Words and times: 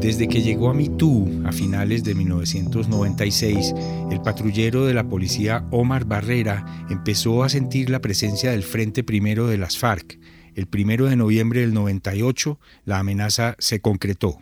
Desde 0.00 0.28
que 0.28 0.40
llegó 0.40 0.70
a 0.70 0.74
Mitú 0.74 1.28
a 1.44 1.52
finales 1.52 2.04
de 2.04 2.14
1996, 2.14 3.74
el 4.10 4.22
patrullero 4.22 4.86
de 4.86 4.94
la 4.94 5.04
policía 5.04 5.66
Omar 5.70 6.06
Barrera 6.06 6.86
empezó 6.88 7.44
a 7.44 7.50
sentir 7.50 7.90
la 7.90 8.00
presencia 8.00 8.52
del 8.52 8.62
Frente 8.62 9.04
Primero 9.04 9.46
de 9.46 9.58
las 9.58 9.76
FARC. 9.76 10.18
El 10.54 10.66
primero 10.66 11.04
de 11.04 11.16
noviembre 11.16 11.60
del 11.60 11.74
98, 11.74 12.58
la 12.86 12.98
amenaza 12.98 13.56
se 13.58 13.80
concretó. 13.80 14.38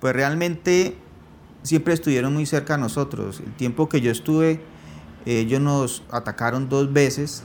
Pues 0.00 0.14
realmente 0.14 0.96
siempre 1.62 1.94
estuvieron 1.94 2.34
muy 2.34 2.44
cerca 2.44 2.74
a 2.74 2.78
nosotros. 2.78 3.40
El 3.46 3.52
tiempo 3.52 3.88
que 3.88 4.00
yo 4.00 4.10
estuve, 4.10 4.60
ellos 5.26 5.60
nos 5.60 6.02
atacaron 6.10 6.68
dos 6.68 6.92
veces. 6.92 7.44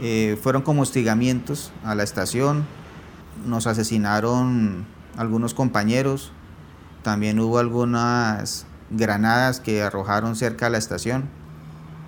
Eh, 0.00 0.38
fueron 0.40 0.62
como 0.62 0.82
hostigamientos 0.82 1.72
a 1.82 1.96
la 1.96 2.04
estación. 2.04 2.64
Nos 3.44 3.66
asesinaron 3.66 4.86
algunos 5.16 5.54
compañeros. 5.54 6.32
También 7.02 7.38
hubo 7.40 7.58
algunas 7.58 8.66
granadas 8.90 9.60
que 9.60 9.82
arrojaron 9.82 10.36
cerca 10.36 10.66
de 10.66 10.72
la 10.72 10.78
estación. 10.78 11.28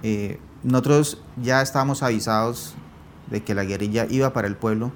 Eh, 0.02 0.38
nosotros 0.62 1.22
ya 1.42 1.62
estábamos 1.62 2.02
avisados 2.02 2.74
de 3.30 3.42
que 3.42 3.54
la 3.54 3.64
guerrilla 3.64 4.06
iba 4.08 4.32
para 4.32 4.46
el 4.46 4.56
pueblo. 4.56 4.92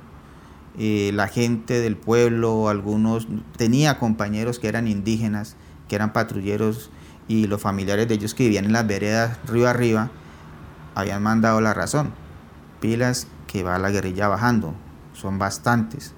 Eh, 0.78 1.10
la 1.14 1.28
gente 1.28 1.80
del 1.80 1.97
pueblo, 1.97 2.69
algunos, 2.69 3.27
tenía 3.56 3.98
compañeros 3.98 4.58
que 4.58 4.69
eran 4.69 4.86
indígenas, 4.86 5.56
que 5.88 5.97
eran 5.97 6.12
patrulleros 6.12 6.91
y 7.27 7.47
los 7.47 7.60
familiares 7.60 8.08
de 8.08 8.14
ellos 8.14 8.34
que 8.34 8.44
vivían 8.44 8.64
en 8.64 8.72
las 8.72 8.86
veredas 8.86 9.38
río 9.47 9.69
arriba, 9.69 10.10
habían 10.94 11.22
mandado 11.22 11.60
la 11.60 11.75
razón. 11.75 12.12
Pilas 12.80 13.27
que 13.47 13.62
va 13.62 13.78
la 13.78 13.91
guerrilla 13.91 14.28
bajando, 14.28 14.75
son 15.14 15.38
bastantes, 15.38 16.14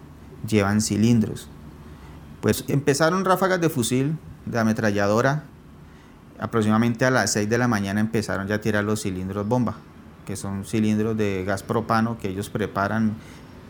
llevan 0.47 0.81
cilindros. 0.81 1.49
Pues 2.41 2.65
empezaron 2.69 3.25
ráfagas 3.25 3.61
de 3.61 3.69
fusil, 3.69 4.17
de 4.47 4.59
ametralladora. 4.59 5.45
Aproximadamente 6.39 7.05
a 7.05 7.11
las 7.11 7.33
6 7.33 7.49
de 7.51 7.59
la 7.59 7.69
mañana 7.69 8.01
empezaron 8.01 8.47
ya 8.47 8.57
a 8.57 8.61
tirar 8.61 8.85
los 8.85 9.03
cilindros 9.03 9.47
bomba, 9.47 9.77
que 10.27 10.37
son 10.37 10.65
cilindros 10.65 11.17
de 11.17 11.45
gas 11.45 11.63
propano 11.63 12.19
que 12.19 12.29
ellos 12.29 12.49
preparan 12.49 13.15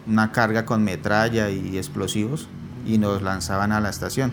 una 0.07 0.31
carga 0.33 0.65
con 0.65 0.85
metralla 0.85 1.51
y 1.51 1.77
explosivos 1.77 2.49
y 2.87 2.99
nos 2.99 3.23
lanzaban 3.23 3.73
a 3.73 3.81
la 3.81 3.91
estación. 3.91 4.33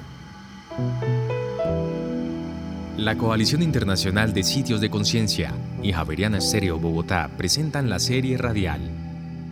La 2.98 3.18
Coalición 3.18 3.62
Internacional 3.62 4.34
de 4.34 4.44
Sitios 4.44 4.82
de 4.82 4.90
Conciencia 4.90 5.54
y 5.82 5.94
Javeriana 5.94 6.40
Estéreo 6.40 6.80
Bogotá 6.80 7.30
presentan 7.38 7.90
la 7.90 8.00
serie 8.00 8.38
radial 8.38 8.82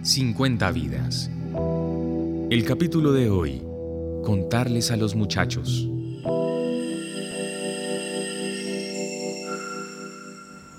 50 0.04 0.72
vidas. 0.72 1.30
El 2.50 2.64
capítulo 2.66 3.12
de 3.12 3.30
hoy, 3.30 3.62
contarles 4.26 4.92
a 4.92 4.98
los 4.98 5.16
muchachos. 5.16 5.88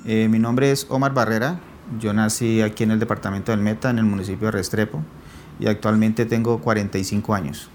Eh, 0.05 0.28
mi 0.28 0.39
nombre 0.39 0.70
es 0.70 0.86
Omar 0.91 1.14
Barrera, 1.14 1.61
yo 1.98 2.12
nací 2.12 2.61
aquí 2.61 2.84
en 2.84 2.91
el 2.91 3.00
departamento 3.00 3.52
del 3.52 3.61
Meta, 3.61 3.89
en 3.89 3.98
el 3.98 4.05
municipio 4.05 4.47
de 4.47 4.52
Restrepo, 4.52 5.02
y 5.58 5.67
actualmente 5.67 6.27
tengo 6.27 6.61
45 6.61 7.34
años. 7.34 7.70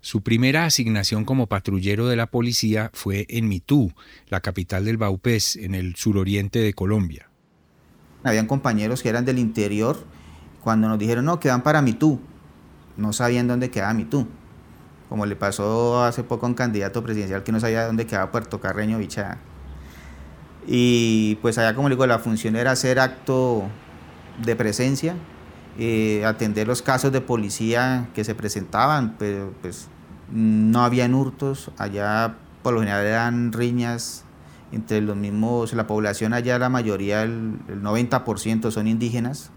Su 0.00 0.22
primera 0.22 0.64
asignación 0.64 1.24
como 1.24 1.48
patrullero 1.48 2.06
de 2.06 2.16
la 2.16 2.28
policía 2.28 2.90
fue 2.94 3.26
en 3.28 3.48
Mitú, 3.48 3.92
la 4.28 4.40
capital 4.40 4.84
del 4.84 4.96
Baupés, 4.96 5.56
en 5.56 5.74
el 5.74 5.96
suroriente 5.96 6.60
de 6.60 6.72
Colombia. 6.72 7.28
Habían 8.22 8.46
compañeros 8.46 9.02
que 9.02 9.08
eran 9.08 9.24
del 9.24 9.38
interior, 9.38 9.96
cuando 10.62 10.88
nos 10.88 10.98
dijeron, 10.98 11.24
no, 11.24 11.40
quedan 11.40 11.62
para 11.62 11.82
Mitú, 11.82 12.20
no 12.96 13.12
sabían 13.12 13.48
dónde 13.48 13.70
quedaba 13.70 13.94
Mitú 13.94 14.26
como 15.08 15.26
le 15.26 15.36
pasó 15.36 16.04
hace 16.04 16.22
poco 16.22 16.46
a 16.46 16.48
un 16.48 16.54
candidato 16.54 17.02
presidencial 17.02 17.42
que 17.42 17.52
no 17.52 17.60
sabía 17.60 17.86
dónde 17.86 18.06
quedaba 18.06 18.30
Puerto 18.30 18.60
Carreño 18.60 18.98
Bichada. 18.98 19.38
Y 20.66 21.36
pues 21.36 21.56
allá, 21.56 21.74
como 21.74 21.88
le 21.88 21.94
digo, 21.94 22.06
la 22.06 22.18
función 22.18 22.56
era 22.56 22.72
hacer 22.72 23.00
acto 23.00 23.64
de 24.44 24.54
presencia, 24.54 25.16
eh, 25.78 26.24
atender 26.26 26.66
los 26.66 26.82
casos 26.82 27.10
de 27.10 27.20
policía 27.20 28.08
que 28.14 28.22
se 28.22 28.34
presentaban, 28.34 29.16
pero 29.18 29.54
pues 29.62 29.88
no 30.30 30.84
habían 30.84 31.14
hurtos, 31.14 31.70
allá 31.78 32.36
por 32.62 32.74
lo 32.74 32.80
general 32.80 33.06
eran 33.06 33.52
riñas 33.52 34.24
entre 34.70 35.00
los 35.00 35.16
mismos, 35.16 35.72
la 35.72 35.86
población 35.86 36.34
allá 36.34 36.58
la 36.58 36.68
mayoría, 36.68 37.22
el, 37.22 37.58
el 37.68 37.82
90% 37.82 38.70
son 38.70 38.86
indígenas, 38.86 39.50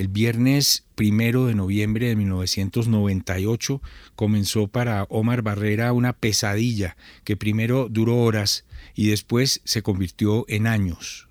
el 0.00 0.08
viernes 0.08 0.86
primero 0.94 1.44
de 1.44 1.54
noviembre 1.54 2.08
de 2.08 2.16
1998 2.16 3.82
comenzó 4.16 4.66
para 4.66 5.02
Omar 5.10 5.42
Barrera 5.42 5.92
una 5.92 6.14
pesadilla 6.14 6.96
que 7.22 7.36
primero 7.36 7.86
duró 7.90 8.16
horas 8.16 8.64
y 8.94 9.10
después 9.10 9.60
se 9.64 9.82
convirtió 9.82 10.46
en 10.48 10.66
años. 10.66 11.28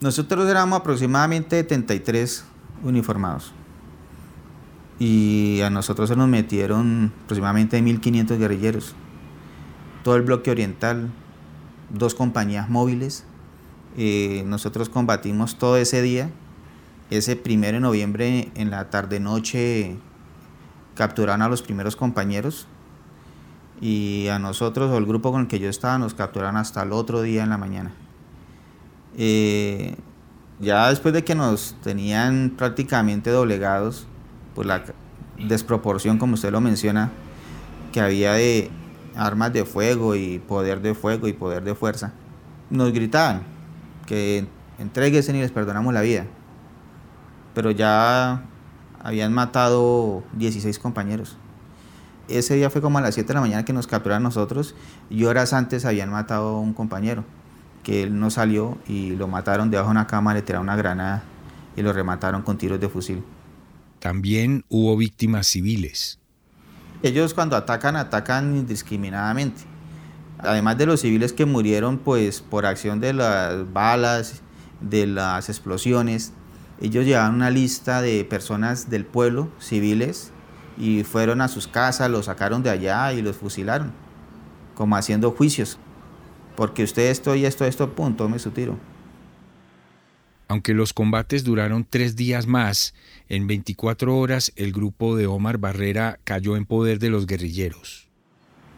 Nosotros 0.00 0.48
éramos 0.48 0.78
aproximadamente 0.78 1.56
73 1.62 2.44
uniformados 2.84 3.52
y 5.00 5.60
a 5.62 5.70
nosotros 5.70 6.08
se 6.08 6.14
nos 6.14 6.28
metieron 6.28 7.12
aproximadamente 7.24 7.82
1.500 7.82 8.38
guerrilleros. 8.38 8.94
Todo 10.04 10.14
el 10.14 10.22
bloque 10.22 10.52
oriental, 10.52 11.10
dos 11.90 12.14
compañías 12.14 12.70
móviles. 12.70 13.24
Eh, 13.96 14.44
nosotros 14.46 14.88
combatimos 14.88 15.58
todo 15.58 15.76
ese 15.76 16.02
día 16.02 16.30
ese 17.16 17.36
primero 17.36 17.74
de 17.74 17.80
noviembre 17.80 18.50
en 18.54 18.70
la 18.70 18.88
tarde-noche 18.88 19.96
capturaron 20.94 21.42
a 21.42 21.48
los 21.48 21.60
primeros 21.60 21.94
compañeros 21.94 22.66
y 23.82 24.28
a 24.28 24.38
nosotros 24.38 24.90
o 24.90 24.96
el 24.96 25.04
grupo 25.04 25.30
con 25.30 25.42
el 25.42 25.46
que 25.46 25.58
yo 25.58 25.68
estaba 25.68 25.98
nos 25.98 26.14
capturaron 26.14 26.56
hasta 26.56 26.82
el 26.82 26.92
otro 26.92 27.20
día 27.20 27.42
en 27.42 27.50
la 27.50 27.58
mañana. 27.58 27.92
Eh, 29.18 29.96
ya 30.58 30.88
después 30.88 31.12
de 31.12 31.22
que 31.22 31.34
nos 31.34 31.76
tenían 31.82 32.54
prácticamente 32.56 33.30
doblegados 33.30 34.06
por 34.54 34.64
la 34.64 34.82
desproporción, 35.38 36.16
como 36.16 36.34
usted 36.34 36.50
lo 36.50 36.62
menciona, 36.62 37.10
que 37.92 38.00
había 38.00 38.32
de 38.32 38.70
armas 39.16 39.52
de 39.52 39.66
fuego 39.66 40.14
y 40.14 40.38
poder 40.38 40.80
de 40.80 40.94
fuego 40.94 41.28
y 41.28 41.34
poder 41.34 41.62
de 41.62 41.74
fuerza, 41.74 42.14
nos 42.70 42.90
gritaban 42.92 43.42
que 44.06 44.46
entreguesen 44.78 45.36
y 45.36 45.40
les 45.40 45.50
perdonamos 45.50 45.92
la 45.92 46.00
vida 46.00 46.26
pero 47.54 47.70
ya 47.70 48.44
habían 49.02 49.32
matado 49.32 50.22
16 50.34 50.78
compañeros. 50.78 51.36
Ese 52.28 52.54
día 52.54 52.70
fue 52.70 52.80
como 52.80 52.98
a 52.98 53.00
las 53.00 53.14
7 53.14 53.28
de 53.28 53.34
la 53.34 53.40
mañana 53.40 53.64
que 53.64 53.72
nos 53.72 53.86
capturaron 53.86 54.22
nosotros 54.22 54.74
y 55.10 55.24
horas 55.24 55.52
antes 55.52 55.84
habían 55.84 56.10
matado 56.10 56.56
a 56.56 56.60
un 56.60 56.72
compañero, 56.72 57.24
que 57.82 58.02
él 58.04 58.18
no 58.18 58.30
salió 58.30 58.78
y 58.86 59.10
lo 59.16 59.28
mataron 59.28 59.70
debajo 59.70 59.88
de 59.88 59.92
una 59.92 60.06
cama, 60.06 60.34
le 60.34 60.42
tiraron 60.42 60.66
una 60.66 60.76
granada 60.76 61.24
y 61.76 61.82
lo 61.82 61.92
remataron 61.92 62.42
con 62.42 62.58
tiros 62.58 62.80
de 62.80 62.88
fusil. 62.88 63.24
También 63.98 64.64
hubo 64.68 64.96
víctimas 64.96 65.46
civiles. 65.46 66.18
Ellos 67.02 67.34
cuando 67.34 67.56
atacan, 67.56 67.96
atacan 67.96 68.56
indiscriminadamente. 68.56 69.62
Además 70.38 70.78
de 70.78 70.86
los 70.86 71.00
civiles 71.00 71.32
que 71.32 71.46
murieron 71.46 71.98
pues 71.98 72.40
por 72.40 72.66
acción 72.66 73.00
de 73.00 73.12
las 73.12 73.72
balas, 73.72 74.42
de 74.80 75.06
las 75.06 75.48
explosiones, 75.48 76.32
ellos 76.80 77.04
llevaban 77.04 77.34
una 77.34 77.50
lista 77.50 78.02
de 78.02 78.24
personas 78.24 78.90
del 78.90 79.04
pueblo, 79.04 79.50
civiles, 79.60 80.32
y 80.78 81.04
fueron 81.04 81.40
a 81.40 81.48
sus 81.48 81.68
casas, 81.68 82.10
los 82.10 82.26
sacaron 82.26 82.62
de 82.62 82.70
allá 82.70 83.12
y 83.12 83.22
los 83.22 83.36
fusilaron, 83.36 83.92
como 84.74 84.96
haciendo 84.96 85.30
juicios. 85.30 85.78
Porque 86.56 86.84
usted 86.84 87.10
esto 87.10 87.34
y 87.34 87.44
esto, 87.44 87.64
esto, 87.64 87.94
punto, 87.94 88.24
tome 88.24 88.38
su 88.38 88.50
tiro. 88.50 88.78
Aunque 90.48 90.74
los 90.74 90.92
combates 90.92 91.44
duraron 91.44 91.86
tres 91.88 92.14
días 92.14 92.46
más, 92.46 92.94
en 93.28 93.46
24 93.46 94.18
horas 94.18 94.52
el 94.56 94.72
grupo 94.72 95.16
de 95.16 95.26
Omar 95.26 95.56
Barrera 95.56 96.18
cayó 96.24 96.56
en 96.56 96.66
poder 96.66 96.98
de 96.98 97.08
los 97.08 97.26
guerrilleros. 97.26 98.08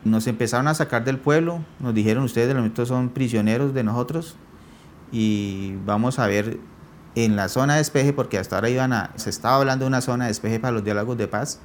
Nos 0.05 0.26
empezaron 0.26 0.69
a 0.69 0.75
sacar 0.75 1.05
del 1.05 1.19
pueblo, 1.19 1.64
nos 1.81 1.94
dijeron 1.94 2.25
ustedes 2.25 2.49
de 2.49 2.55
momento 2.55 2.85
son 2.87 3.08
prisioneros 3.08 3.75
de 3.75 3.82
nosotros 3.82 4.37
y 5.11 5.75
vamos 5.85 6.19
a 6.19 6.26
ver 6.26 6.58
en 7.14 7.37
la 7.37 7.49
zona 7.49 7.75
de 7.75 7.78
despeje, 7.78 8.12
porque 8.12 8.38
hasta 8.38 8.56
ahora 8.56 8.69
iban 8.69 8.93
a, 8.93 9.11
se 9.16 9.31
estaba 9.31 9.56
hablando 9.56 9.84
de 9.84 9.88
una 9.88 10.00
zona 10.00 10.25
de 10.25 10.28
despeje 10.28 10.61
para 10.61 10.72
los 10.72 10.84
diálogos 10.84 11.16
de 11.16 11.28
paz, 11.28 11.61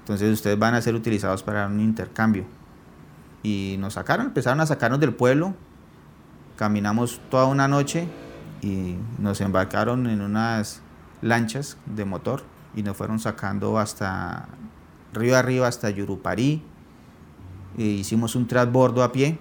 entonces 0.00 0.32
ustedes 0.32 0.58
van 0.58 0.74
a 0.74 0.82
ser 0.82 0.94
utilizados 0.94 1.42
para 1.42 1.66
un 1.66 1.80
intercambio. 1.80 2.44
Y 3.42 3.76
nos 3.78 3.94
sacaron, 3.94 4.26
empezaron 4.26 4.60
a 4.60 4.66
sacarnos 4.66 5.00
del 5.00 5.14
pueblo, 5.14 5.54
caminamos 6.56 7.20
toda 7.30 7.46
una 7.46 7.66
noche 7.66 8.06
y 8.60 8.96
nos 9.18 9.40
embarcaron 9.40 10.06
en 10.06 10.20
unas 10.20 10.80
lanchas 11.20 11.76
de 11.86 12.04
motor 12.04 12.42
y 12.74 12.82
nos 12.82 12.96
fueron 12.96 13.18
sacando 13.18 13.78
hasta 13.78 14.48
río 15.12 15.36
arriba 15.36 15.68
hasta 15.68 15.90
Yuruparí. 15.90 16.62
E 17.78 17.82
hicimos 17.82 18.36
un 18.36 18.46
transbordo 18.46 19.02
a 19.02 19.12
pie. 19.12 19.38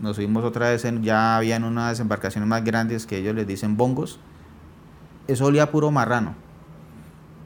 Nos 0.00 0.16
subimos 0.16 0.44
otra 0.44 0.70
vez, 0.70 0.84
en, 0.84 1.02
ya 1.02 1.36
habían 1.36 1.64
unas 1.64 1.98
embarcaciones 2.00 2.48
más 2.48 2.62
grandes 2.64 3.06
que 3.06 3.18
ellos 3.18 3.34
les 3.34 3.46
dicen 3.46 3.76
bongos. 3.76 4.20
Eso 5.28 5.44
olía 5.44 5.70
puro 5.70 5.90
marrano. 5.90 6.34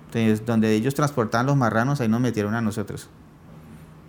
Entonces, 0.06 0.46
donde 0.46 0.72
ellos 0.74 0.94
transportaban 0.94 1.46
los 1.46 1.56
marranos, 1.56 2.00
ahí 2.00 2.08
nos 2.08 2.20
metieron 2.20 2.54
a 2.54 2.60
nosotros. 2.60 3.08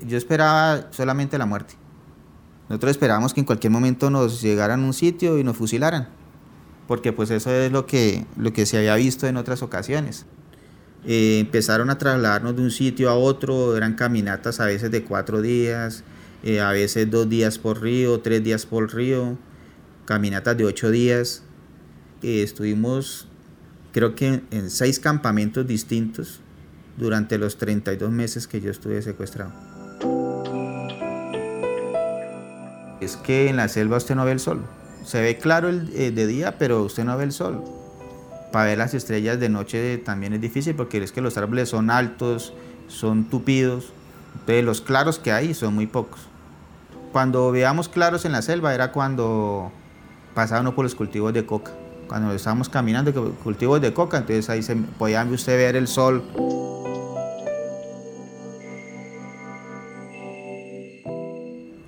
Yo 0.06 0.18
esperaba 0.18 0.88
solamente 0.92 1.38
la 1.38 1.46
muerte. 1.46 1.76
Nosotros 2.70 2.92
esperábamos 2.92 3.34
que 3.34 3.42
en 3.42 3.46
cualquier 3.46 3.72
momento 3.72 4.10
nos 4.10 4.42
llegaran 4.42 4.84
a 4.84 4.86
un 4.86 4.94
sitio 4.94 5.38
y 5.38 5.44
nos 5.44 5.58
fusilaran, 5.58 6.08
porque 6.88 7.14
pues 7.14 7.30
eso 7.30 7.52
es 7.52 7.72
lo 7.72 7.86
que, 7.86 8.26
lo 8.38 8.54
que 8.54 8.66
se 8.66 8.78
había 8.78 8.96
visto 8.96 9.28
en 9.28 9.38
otras 9.38 9.62
ocasiones. 9.62 10.26
Eh, 11.06 11.40
empezaron 11.40 11.90
a 11.90 11.98
trasladarnos 11.98 12.56
de 12.56 12.62
un 12.62 12.72
sitio 12.72 13.10
a 13.10 13.16
otro, 13.16 13.76
eran 13.76 13.96
caminatas 13.96 14.60
a 14.60 14.66
veces 14.66 14.90
de 14.92 15.04
cuatro 15.04 15.42
días, 15.42 16.04
eh, 16.44 16.62
a 16.62 16.72
veces 16.72 17.10
dos 17.12 17.28
días 17.28 17.58
por 17.58 17.82
río, 17.82 18.22
tres 18.22 18.44
días 18.44 18.66
por 18.66 18.94
río, 18.94 19.38
caminatas 20.06 20.58
de 20.58 20.66
ocho 20.66 20.92
días. 20.92 21.44
Eh, 22.22 22.42
estuvimos 22.44 23.28
creo 23.94 24.16
que 24.16 24.42
en 24.52 24.70
seis 24.70 25.00
campamentos 25.00 25.66
distintos 25.66 26.42
durante 26.98 27.38
los 27.38 27.58
32 27.58 28.12
meses 28.12 28.48
que 28.48 28.60
yo 28.60 28.70
estuve 28.70 29.02
secuestrado. 29.02 29.54
Es 33.00 33.16
que 33.16 33.50
en 33.50 33.56
la 33.56 33.70
selva 33.70 33.98
usted 33.98 34.16
no 34.16 34.26
ve 34.26 34.34
el 34.34 34.40
sol. 34.40 34.66
Se 35.06 35.22
ve 35.22 35.38
claro 35.38 35.70
el, 35.70 36.16
de 36.16 36.28
día, 36.28 36.58
pero 36.58 36.84
usted 36.84 37.06
no 37.06 37.18
ve 37.18 37.24
el 37.24 37.32
sol 37.32 37.64
para 38.54 38.66
ver 38.66 38.78
las 38.78 38.94
estrellas 38.94 39.40
de 39.40 39.50
noche 39.50 39.98
también 39.98 40.34
es 40.34 40.40
difícil 40.40 40.76
porque 40.76 41.04
es 41.04 41.12
que 41.12 41.22
los 41.22 41.38
árboles 41.38 41.70
son 41.70 41.90
altos, 41.90 42.54
son 42.88 43.24
tupidos, 43.26 43.92
entonces 44.34 44.64
los 44.64 44.80
claros 44.80 45.18
que 45.18 45.32
hay 45.32 45.56
son 45.56 45.74
muy 45.74 45.88
pocos. 45.88 46.22
Cuando 47.12 47.52
veíamos 47.52 47.90
claros 47.90 48.26
en 48.26 48.32
la 48.32 48.44
selva 48.44 48.76
era 48.76 48.92
cuando 48.92 49.72
pasábamos 50.36 50.76
por 50.76 50.86
los 50.86 50.94
cultivos 50.94 51.34
de 51.34 51.48
coca. 51.48 51.72
Cuando 52.08 52.32
estábamos 52.34 52.70
caminando, 52.70 53.14
cultivos 53.44 53.82
de 53.82 53.94
coca, 53.94 54.18
entonces 54.18 54.50
ahí 54.50 54.62
se 54.62 54.76
podía 54.76 55.24
usted 55.26 55.58
ver 55.58 55.76
el 55.76 55.88
sol. 55.88 56.24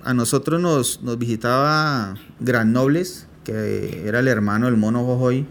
A 0.02 0.14
nosotros 0.14 0.60
nos, 0.60 1.02
nos 1.02 1.18
visitaba 1.18 2.14
Gran 2.40 2.72
Nobles, 2.72 3.26
que 3.44 4.06
era 4.06 4.20
el 4.20 4.28
hermano 4.28 4.66
del 4.66 4.76
mono 4.76 5.04
Jojoy, 5.04 5.46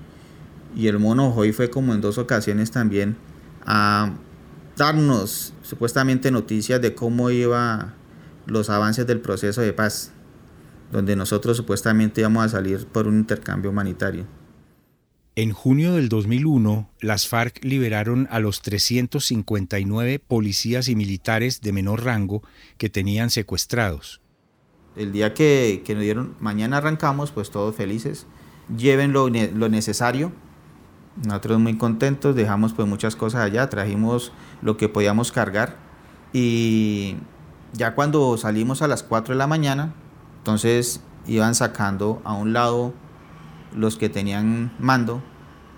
y 0.75 0.87
el 0.87 0.99
mono 0.99 1.33
hoy 1.33 1.53
fue 1.53 1.69
como 1.69 1.93
en 1.93 2.01
dos 2.01 2.17
ocasiones 2.17 2.71
también 2.71 3.17
a 3.65 4.13
darnos 4.75 5.53
supuestamente 5.61 6.31
noticias 6.31 6.81
de 6.81 6.93
cómo 6.93 7.29
iban 7.29 7.93
los 8.45 8.69
avances 8.69 9.07
del 9.07 9.21
proceso 9.21 9.61
de 9.61 9.73
paz, 9.73 10.11
donde 10.91 11.15
nosotros 11.15 11.57
supuestamente 11.57 12.21
íbamos 12.21 12.45
a 12.45 12.49
salir 12.49 12.85
por 12.87 13.07
un 13.07 13.17
intercambio 13.17 13.71
humanitario. 13.71 14.25
En 15.37 15.51
junio 15.51 15.95
del 15.95 16.07
2001, 16.07 16.89
las 17.01 17.27
FARC 17.27 17.61
liberaron 17.61 18.25
a 18.31 18.39
los 18.39 18.61
359 18.61 20.19
policías 20.19 20.87
y 20.87 20.95
militares 20.95 21.59
de 21.59 21.73
menor 21.73 22.05
rango 22.05 22.41
que 22.77 22.89
tenían 22.89 23.29
secuestrados. 23.29 24.21
El 24.95 25.11
día 25.11 25.33
que, 25.33 25.83
nos 25.89 25.99
dieron, 25.99 26.35
mañana 26.39 26.77
arrancamos, 26.77 27.31
pues 27.31 27.51
todos 27.51 27.75
felices, 27.75 28.27
lleven 28.77 29.11
lo, 29.11 29.27
lo 29.27 29.67
necesario. 29.67 30.31
Nosotros 31.25 31.59
muy 31.59 31.77
contentos, 31.77 32.33
dejamos 32.33 32.71
pues 32.71 32.87
muchas 32.87 33.17
cosas 33.17 33.41
allá, 33.41 33.69
trajimos 33.69 34.31
lo 34.61 34.77
que 34.77 34.87
podíamos 34.87 35.33
cargar. 35.33 35.75
Y 36.31 37.17
ya 37.73 37.93
cuando 37.93 38.37
salimos 38.37 38.81
a 38.81 38.87
las 38.87 39.03
4 39.03 39.33
de 39.33 39.37
la 39.37 39.47
mañana, 39.47 39.95
entonces 40.37 41.01
iban 41.27 41.55
sacando 41.55 42.21
a 42.23 42.33
un 42.35 42.53
lado 42.53 42.93
los 43.75 43.97
que 43.97 44.09
tenían 44.09 44.71
mando 44.79 45.21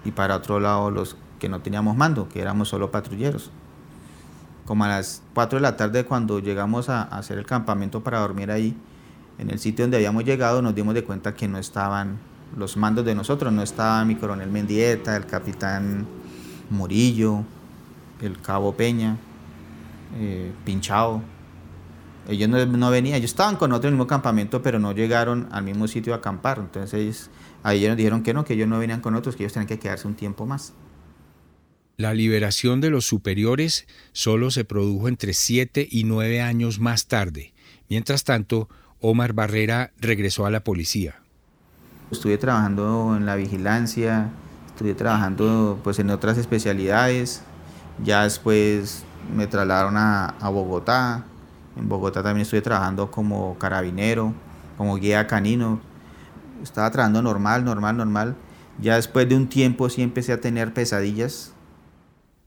y 0.06 0.12
para 0.12 0.36
otro 0.36 0.60
lado 0.60 0.92
los 0.92 1.18
que 1.40 1.50
no 1.50 1.62
teníamos 1.62 1.96
mando, 1.96 2.30
que 2.30 2.42
éramos 2.42 2.70
solo 2.70 2.92
patrulleros. 2.92 3.52
Como 4.66 4.84
a 4.84 4.88
las 4.88 5.24
4 5.34 5.58
de 5.58 5.62
la 5.62 5.78
tarde 5.78 6.06
cuando 6.06 6.40
llegamos 6.40 6.90
a, 6.90 7.04
hacer 7.04 7.38
el 7.38 7.46
campamento 7.46 8.04
para 8.04 8.20
dormir 8.20 8.52
ahí, 8.52 8.76
en 9.38 9.50
el 9.50 9.60
sitio 9.60 9.84
donde 9.84 9.98
habíamos 9.98 10.24
llegado 10.24 10.62
nos 10.62 10.74
dimos 10.74 10.94
de 10.94 11.04
cuenta 11.04 11.34
que 11.34 11.48
no 11.48 11.58
estaban 11.58 12.18
los 12.56 12.76
mandos 12.78 13.06
de 13.06 13.16
nosotros. 13.16 13.54
No 13.54 13.62
estaba 13.62 14.04
mi 14.04 14.16
coronel 14.16 14.50
Mendieta, 14.50 15.16
el 15.16 15.26
capitán 15.26 16.06
Murillo, 16.70 17.44
el 18.22 18.40
cabo 18.42 18.74
Peña, 18.74 19.18
eh, 20.18 20.52
Pinchao. 20.66 21.22
Ellos 22.28 22.50
no, 22.50 22.90
venían, 22.90 23.16
ellos 23.16 23.32
estaban 23.32 23.56
con 23.56 23.72
otro 23.72 23.88
en 23.88 23.94
el 23.94 23.98
mismo 23.98 24.08
campamento, 24.08 24.62
pero 24.62 24.80
no 24.80 24.92
llegaron 24.92 25.48
al 25.52 25.64
mismo 25.64 25.88
sitio 25.88 26.14
a 26.14 26.18
acampar. 26.18 26.60
Entonces 26.60 27.30
ahí 27.64 27.78
ellos 27.78 27.90
nos 27.90 27.98
dijeron 27.98 28.24
que 28.24 28.34
no, 28.34 28.44
que 28.44 28.54
ellos 28.54 28.68
no 28.68 28.80
venían 28.80 29.00
con 29.00 29.16
otros, 29.16 29.36
que 29.36 29.44
ellos 29.44 29.54
tenían 29.54 29.68
que 29.68 29.80
quedarse 29.80 30.08
un 30.08 30.16
tiempo 30.16 30.46
más. 30.46 30.74
La 31.96 32.14
liberación 32.14 32.82
de 32.82 32.90
los 32.90 33.06
superiores 33.06 33.88
solo 34.12 34.52
se 34.52 34.66
produjo 34.66 35.08
entre 35.08 35.34
siete 35.34 35.88
y 35.90 36.04
nueve 36.04 36.42
años 36.42 36.80
más 36.80 37.08
tarde. 37.08 37.54
Mientras 37.90 38.24
tanto, 38.24 38.68
Omar 39.00 39.34
Barrera 39.34 39.94
regresó 40.00 40.46
a 40.46 40.52
la 40.52 40.64
policía. 40.64 41.22
Estuve 42.12 42.38
trabajando 42.38 43.16
en 43.16 43.26
la 43.26 43.36
vigilancia, 43.36 44.30
estuve 44.68 44.94
trabajando 44.94 45.80
pues 45.84 45.98
en 46.00 46.10
otras 46.10 46.38
especialidades. 46.38 47.42
Ya 48.04 48.24
después 48.24 49.04
me 49.34 49.48
trasladaron 49.48 49.98
a, 49.98 50.36
a 50.40 50.50
Bogotá. 50.50 51.26
En 51.78 51.88
Bogotá 51.88 52.24
también 52.24 52.44
estuve 52.44 52.62
trabajando 52.62 53.12
como 53.12 53.58
carabinero, 53.58 54.34
como 54.78 54.96
guía 54.98 55.28
canino. 55.28 55.80
Estaba 56.62 56.90
trabajando 56.92 57.22
normal, 57.22 57.64
normal, 57.64 57.98
normal. 57.98 58.36
Ya 58.82 58.96
después 58.96 59.28
de 59.30 59.36
un 59.36 59.48
tiempo 59.48 59.90
sí 59.90 60.02
empecé 60.02 60.34
a 60.34 60.42
tener 60.42 60.74
pesadillas. 60.74 61.54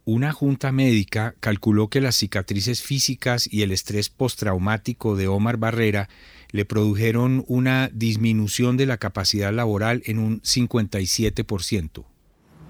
Una 0.05 0.33
junta 0.33 0.73
médica 0.73 1.35
calculó 1.41 1.89
que 1.89 2.01
las 2.01 2.17
cicatrices 2.17 2.83
físicas 2.83 3.49
y 3.53 3.63
el 3.63 3.71
estrés 3.71 4.09
postraumático 4.09 5.15
de 5.15 5.29
Omar 5.29 5.57
Barrera 5.57 6.09
le 6.51 6.65
produjeron 6.65 7.45
una 7.47 7.91
disminución 7.93 8.77
de 8.77 8.87
la 8.87 8.97
capacidad 8.97 9.53
laboral 9.53 10.03
en 10.07 10.19
un 10.19 10.41
57%. 10.41 12.05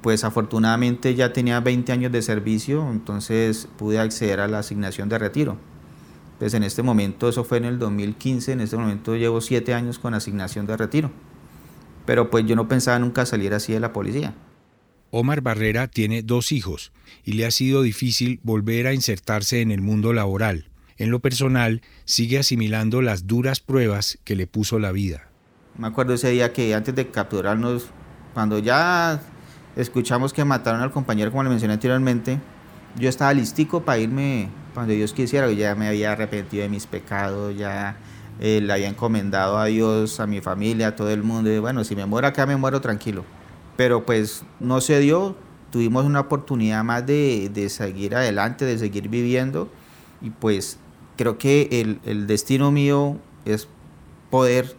Pues 0.03 0.25
afortunadamente 0.25 1.15
ya 1.15 1.33
tenía 1.33 1.61
20 1.61 1.93
años 1.93 2.13
de 2.13 2.23
servicio, 2.23 2.91
entonces 2.91 3.69
pude 3.79 3.99
acceder 3.99 4.41
a 4.41 4.49
la 4.49 4.59
asignación 4.59 5.09
de 5.09 5.19
retiro. 5.19 5.57
Pues 6.41 6.55
en 6.55 6.65
este 6.65 6.83
momento, 6.83 7.29
eso 7.29 7.45
fue 7.45 7.59
en 7.59 7.67
el 7.67 7.79
2015, 7.79 8.51
en 8.51 8.61
este 8.61 8.77
momento 8.77 9.15
llevo 9.15 9.41
7 9.41 9.73
años 9.73 10.01
con 10.01 10.15
asignación 10.15 10.67
de 10.67 10.77
retiro. 10.77 11.13
Pero 12.05 12.31
pues 12.31 12.45
yo 12.47 12.57
no 12.57 12.67
pensaba 12.67 12.99
nunca 12.99 13.25
salir 13.27 13.55
así 13.55 13.73
de 13.73 13.79
la 13.79 13.93
policía. 13.93 14.35
Omar 15.13 15.41
Barrera 15.41 15.87
tiene 15.87 16.23
dos 16.23 16.51
hijos 16.51 16.91
y 17.25 17.35
le 17.35 17.47
ha 17.47 17.53
sido 17.53 17.83
difícil 17.83 18.41
volver 18.43 18.89
a 18.89 18.95
insertarse 18.95 19.61
en 19.61 19.71
el 19.71 19.81
mundo 19.81 20.13
laboral 20.13 20.71
en 21.01 21.11
lo 21.11 21.21
personal, 21.21 21.81
sigue 22.05 22.39
asimilando 22.39 23.01
las 23.01 23.27
duras 23.27 23.61
pruebas 23.61 24.19
que 24.23 24.37
le 24.37 24.47
puso 24.47 24.79
la 24.79 24.93
vida. 24.93 25.29
Me 25.79 25.87
acuerdo 25.87 26.13
ese 26.13 26.29
día 26.29 26.53
que 26.53 26.75
antes 26.75 26.95
de 26.95 27.11
capturarnos, 27.11 27.87
cuando 28.35 28.59
ya 28.59 29.19
escuchamos 29.77 30.35
que 30.35 30.45
mataron 30.45 30.83
al 30.83 30.91
compañero, 30.91 31.31
como 31.31 31.43
le 31.43 31.49
mencioné 31.49 31.73
anteriormente, 31.73 32.39
yo 32.97 33.09
estaba 33.09 33.33
listico 33.33 33.83
para 33.83 33.99
irme 33.99 34.49
cuando 34.75 34.93
Dios 34.93 35.13
quisiera, 35.13 35.51
ya 35.53 35.75
me 35.75 35.89
había 35.89 36.13
arrepentido 36.13 36.63
de 36.63 36.69
mis 36.69 36.87
pecados, 36.87 37.57
ya 37.57 37.97
eh, 38.41 38.61
le 38.61 38.73
había 38.73 38.89
encomendado 38.89 39.59
a 39.59 39.67
Dios, 39.67 40.21
a 40.21 40.27
mi 40.27 40.41
familia, 40.41 40.89
a 40.89 40.97
todo 40.97 41.11
el 41.11 41.23
mundo, 41.23 41.51
y 41.51 41.59
bueno, 41.59 41.85
si 41.85 41.97
me 41.97 42.07
muero 42.07 42.29
acá, 42.29 42.47
me 42.47 42.57
muero 42.57 42.81
tranquilo. 42.81 43.25
Pero 43.77 44.05
pues 44.05 44.45
no 44.61 44.81
se 44.81 45.01
dio, 45.01 45.37
tuvimos 45.71 46.05
una 46.05 46.21
oportunidad 46.21 46.85
más 46.85 47.07
de, 47.07 47.51
de 47.53 47.69
seguir 47.69 48.15
adelante, 48.15 48.65
de 48.65 48.79
seguir 48.79 49.09
viviendo, 49.09 49.69
y 50.21 50.31
pues 50.31 50.79
creo 51.21 51.37
que 51.37 51.99
el, 52.05 52.27
destino 52.27 52.71
mío 52.71 53.19
es 53.45 53.69
poder 54.31 54.75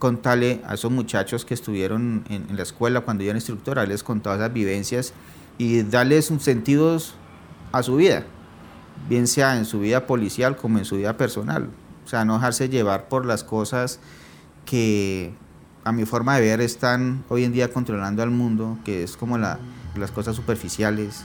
contarle 0.00 0.60
a 0.66 0.74
esos 0.74 0.90
muchachos 0.90 1.44
que 1.44 1.54
estuvieron 1.54 2.24
en, 2.28 2.56
la 2.56 2.64
escuela 2.64 3.02
cuando 3.02 3.22
yo 3.22 3.30
era 3.30 3.36
instructora, 3.36 3.86
les 3.86 4.02
contaba 4.02 4.34
esas 4.34 4.52
vivencias 4.52 5.12
y 5.56 5.82
darles 5.82 6.32
un 6.32 6.40
sentidos 6.40 7.14
a 7.74 7.82
su 7.82 7.96
vida, 7.96 8.22
bien 9.08 9.26
sea 9.26 9.56
en 9.56 9.64
su 9.64 9.80
vida 9.80 10.06
policial 10.06 10.56
como 10.56 10.78
en 10.78 10.84
su 10.84 10.96
vida 10.96 11.16
personal. 11.16 11.68
O 12.04 12.08
sea, 12.08 12.24
no 12.24 12.34
dejarse 12.34 12.68
llevar 12.68 13.08
por 13.08 13.26
las 13.26 13.42
cosas 13.42 13.98
que 14.64 15.34
a 15.82 15.90
mi 15.90 16.04
forma 16.04 16.36
de 16.36 16.42
ver 16.42 16.60
están 16.60 17.24
hoy 17.28 17.42
en 17.42 17.52
día 17.52 17.72
controlando 17.72 18.22
al 18.22 18.30
mundo, 18.30 18.78
que 18.84 19.02
es 19.02 19.16
como 19.16 19.38
las 19.38 19.58
cosas 20.14 20.36
superficiales. 20.36 21.24